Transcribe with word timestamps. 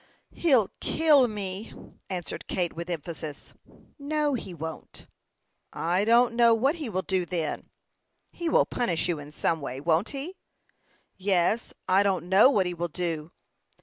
"He'll 0.33 0.71
kill 0.79 1.27
me!" 1.27 1.73
answered 2.09 2.47
Kate, 2.47 2.73
with 2.73 2.89
emphasis. 2.89 3.53
"No, 3.99 4.33
he 4.33 4.51
won't." 4.51 5.05
"I 5.73 6.05
don't 6.05 6.33
know 6.33 6.55
what 6.55 6.77
he 6.77 6.89
will 6.89 7.03
do, 7.03 7.23
then." 7.23 7.69
"He 8.31 8.49
will 8.49 8.65
punish 8.65 9.07
you 9.07 9.19
in 9.19 9.31
some 9.31 9.61
way 9.61 9.79
won't 9.79 10.09
he?" 10.09 10.37
"Yes. 11.17 11.71
I 11.87 12.01
don't 12.01 12.27
know 12.29 12.49
what 12.49 12.65
he 12.65 12.73
will 12.73 12.87
do." 12.87 13.31